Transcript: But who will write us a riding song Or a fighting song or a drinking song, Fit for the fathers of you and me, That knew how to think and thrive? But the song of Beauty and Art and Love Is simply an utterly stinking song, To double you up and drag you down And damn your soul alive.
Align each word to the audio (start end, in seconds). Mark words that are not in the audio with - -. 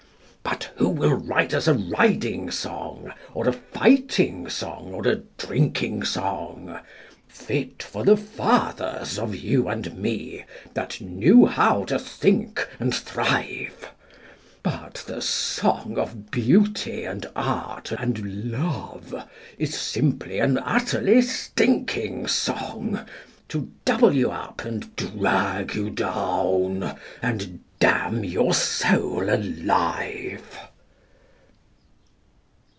But 0.43 0.73
who 0.77 0.89
will 0.89 1.13
write 1.13 1.53
us 1.53 1.67
a 1.67 1.73
riding 1.75 2.49
song 2.51 3.13
Or 3.33 3.47
a 3.47 3.53
fighting 3.53 4.49
song 4.49 4.91
or 4.93 5.07
a 5.07 5.17
drinking 5.37 6.03
song, 6.03 6.79
Fit 7.27 7.81
for 7.83 8.03
the 8.03 8.17
fathers 8.17 9.17
of 9.19 9.35
you 9.35 9.67
and 9.69 9.95
me, 9.97 10.43
That 10.73 10.99
knew 10.99 11.45
how 11.45 11.83
to 11.85 11.97
think 11.99 12.67
and 12.79 12.93
thrive? 12.93 13.89
But 14.63 15.03
the 15.07 15.21
song 15.21 15.97
of 15.97 16.31
Beauty 16.31 17.05
and 17.05 17.27
Art 17.35 17.91
and 17.91 18.51
Love 18.51 19.29
Is 19.57 19.75
simply 19.79 20.39
an 20.39 20.57
utterly 20.57 21.21
stinking 21.21 22.27
song, 22.27 23.05
To 23.49 23.71
double 23.85 24.13
you 24.13 24.31
up 24.31 24.65
and 24.65 24.93
drag 24.95 25.75
you 25.75 25.91
down 25.91 26.97
And 27.21 27.59
damn 27.79 28.23
your 28.23 28.53
soul 28.53 29.27
alive. 29.33 30.59